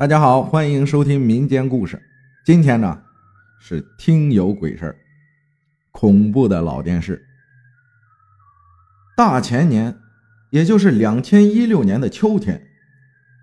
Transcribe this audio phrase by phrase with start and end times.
[0.00, 2.02] 大家好，欢迎收听民间故事。
[2.42, 3.02] 今天呢
[3.58, 4.96] 是听有鬼事儿，
[5.90, 7.22] 恐怖的老电视。
[9.14, 9.94] 大前年，
[10.48, 12.66] 也就是两千一六年的秋天，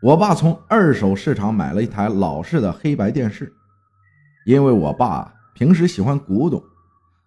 [0.00, 3.52] 我爸从二手市场买了一台老式的黑白电视。
[4.46, 6.62] 因为我爸平时喜欢古董，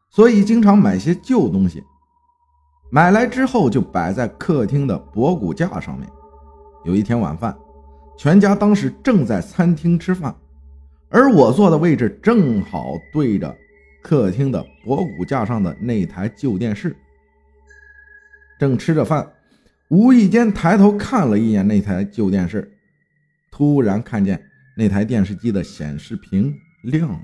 [0.10, 1.84] 所以经常买些旧东西。
[2.90, 6.10] 买来之后就摆在客厅的博古架上面。
[6.86, 7.54] 有一天晚饭。
[8.18, 10.36] 全家当时正在餐厅吃饭，
[11.10, 13.56] 而我坐的位置正好对着
[14.02, 16.96] 客厅的博古架上的那台旧电视。
[18.60, 19.32] 正吃着饭，
[19.90, 22.72] 无意间抬头看了一眼那台旧电视，
[23.52, 24.42] 突然看见
[24.76, 27.20] 那台电视机的显示屏亮了，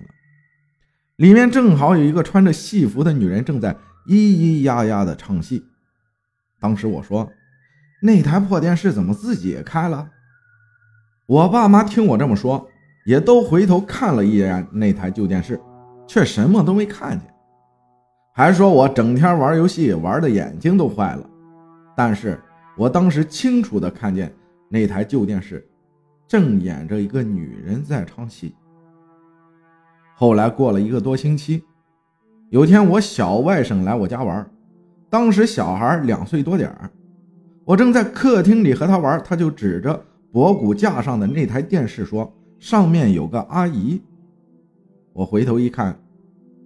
[1.15, 3.73] 里面正好有一个穿着戏服的女人正在
[4.07, 5.63] 咿咿呀呀的唱戏。
[6.59, 7.31] 当时我说
[8.03, 10.11] ：“那台破电视怎么自己也开了？”
[11.25, 12.67] 我爸妈听我这么说，
[13.05, 15.57] 也都回头看了一眼那台旧电视，
[16.05, 17.33] 却什么都没看见，
[18.33, 21.25] 还说我整天玩游戏玩的眼睛都坏了。
[21.95, 22.37] 但是
[22.77, 24.33] 我当时清楚的看见
[24.67, 25.65] 那台旧电视
[26.27, 28.53] 正演着一个女人在唱戏。
[30.15, 31.63] 后来过了一个多星期，
[32.49, 34.45] 有天我小外甥来我家玩，
[35.09, 36.69] 当时小孩两岁多点
[37.63, 40.03] 我正在客厅里和他玩，他就指着。
[40.33, 44.01] 博古架上的那台电视说：“上面有个阿姨。”
[45.13, 46.03] 我回头一看，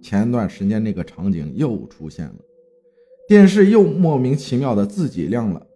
[0.00, 2.36] 前段时间那个场景又出现了，
[3.28, 5.66] 电视又莫名其妙的自己亮了，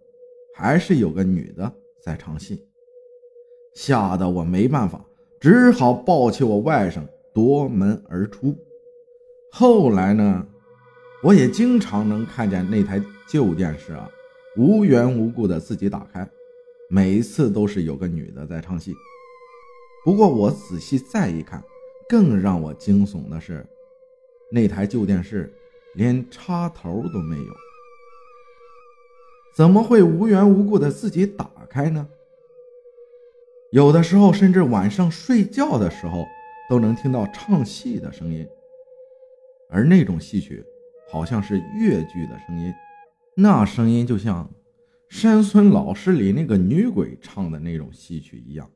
[0.55, 1.71] 还是有个女的
[2.03, 2.65] 在唱戏，
[3.75, 4.99] 吓得我没办法，
[5.39, 8.55] 只好抱起我外甥夺门而出。
[9.51, 10.43] 后来呢，
[11.21, 12.99] 我也经常能看见那台
[13.29, 14.09] 旧电视啊，
[14.57, 16.27] 无缘无故的自己打开。
[16.93, 18.93] 每一次都是有个女的在唱戏，
[20.05, 21.63] 不过我仔细再一看，
[22.07, 23.65] 更让我惊悚的是，
[24.51, 25.51] 那台旧电视
[25.95, 27.51] 连插头都没有，
[29.55, 32.07] 怎么会无缘无故的自己打开呢？
[33.71, 36.27] 有的时候甚至晚上睡觉的时候
[36.69, 38.47] 都能听到唱戏的声音，
[39.67, 40.63] 而那种戏曲
[41.09, 42.71] 好像是越剧的声音，
[43.35, 44.47] 那声音就像……
[45.13, 48.67] 山村老师里那个女鬼唱的那种戏曲一样，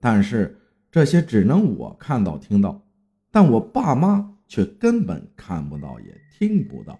[0.00, 0.58] 但是
[0.90, 2.82] 这些只能我看到听到，
[3.30, 6.98] 但我爸妈却根本看不到也听不到。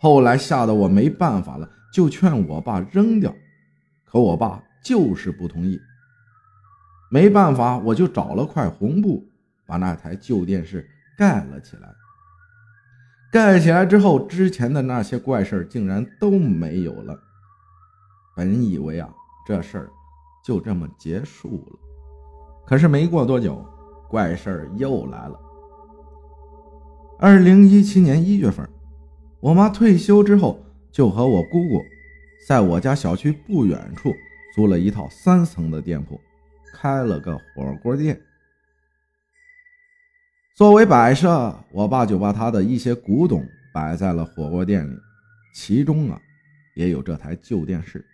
[0.00, 3.32] 后来吓得我没办法了，就劝我爸扔掉，
[4.04, 5.78] 可我爸就是不同意。
[7.12, 9.24] 没办法，我就找了块红布，
[9.64, 10.84] 把那台旧电视
[11.16, 11.94] 盖了起来。
[13.34, 17.18] 盖起来之后，之前的那些怪事竟然都没有了。
[18.36, 19.12] 本以为啊，
[19.44, 19.90] 这事儿
[20.44, 21.78] 就这么结束了。
[22.64, 23.60] 可是没过多久，
[24.08, 25.36] 怪事儿又来了。
[27.18, 28.64] 二零一七年一月份，
[29.40, 31.82] 我妈退休之后，就和我姑姑
[32.46, 34.14] 在我家小区不远处
[34.54, 36.20] 租了一套三层的店铺，
[36.72, 38.16] 开了个火锅店。
[40.54, 44.96] 作为摆设，我爸就把他的一些古董摆在了火锅店里，
[45.52, 46.20] 其中啊，
[46.76, 48.06] 也有这台旧电视。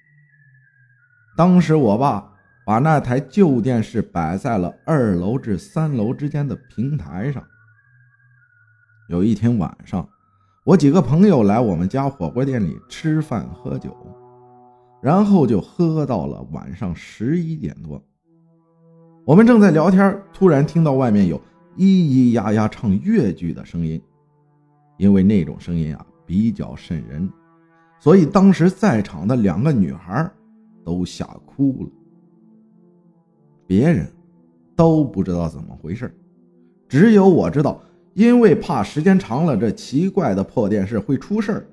[1.37, 2.33] 当时我爸
[2.65, 7.45] 把那台旧电视摆在了二楼至三楼之间的平台上。
[9.11, 10.09] 有一天晚上，
[10.65, 13.95] 我几个朋友来我们家火锅店里吃饭喝酒，
[15.03, 18.03] 然后就喝到了晚上十一点多。
[19.27, 21.39] 我们正在聊天，突然听到外面有。
[21.81, 23.99] 咿咿呀呀唱越剧的声音，
[24.99, 27.27] 因为那种声音啊比较瘆人，
[27.99, 30.31] 所以当时在场的两个女孩
[30.85, 31.89] 都吓哭了。
[33.67, 34.07] 别人
[34.77, 36.15] 都不知道怎么回事，
[36.87, 41.67] 只有我知道，因为怕时间长了这奇怪的破电视会出事儿，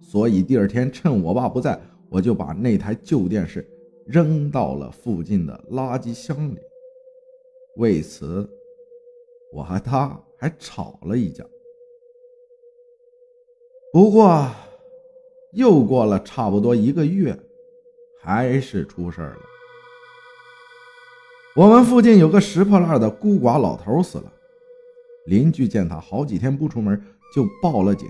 [0.00, 3.64] 所以第二天趁我爸不在，我就把那台旧电视
[4.08, 6.58] 扔到了附近的垃圾箱里。
[7.76, 8.50] 为此。
[9.52, 11.44] 我和他还吵了一架，
[13.92, 14.50] 不过
[15.52, 17.38] 又过了差不多一个月，
[18.22, 19.38] 还是出事了。
[21.54, 24.32] 我们附近有个拾破烂的孤寡老头死了，
[25.26, 26.98] 邻居见他好几天不出门，
[27.34, 28.08] 就报了警。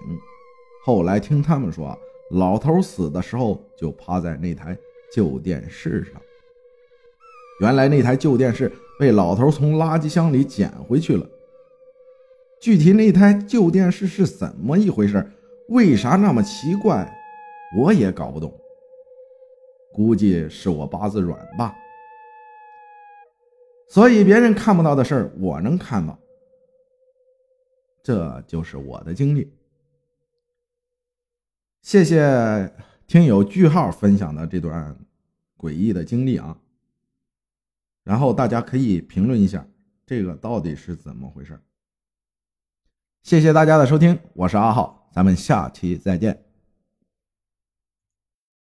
[0.84, 1.98] 后来听他们说，
[2.30, 4.78] 老头死的时候就趴在那台
[5.12, 6.22] 旧电视上。
[7.62, 11.24] 原来那台旧电视被老头从垃圾箱里捡回去了。
[12.60, 15.24] 具体那台旧电视是怎么一回事？
[15.68, 17.08] 为啥那么奇怪？
[17.78, 18.52] 我也搞不懂。
[19.94, 21.72] 估计是我八字软吧。
[23.88, 26.18] 所以别人看不到的事儿，我能看到。
[28.02, 29.52] 这就是我的经历。
[31.80, 32.74] 谢谢
[33.06, 34.96] 听友句号分享的这段
[35.56, 36.58] 诡异的经历啊。
[38.04, 39.66] 然后大家可以评论一下，
[40.04, 41.58] 这个到底是怎么回事？
[43.22, 46.51] 谢谢大家的收听，我是阿浩，咱们下期再见。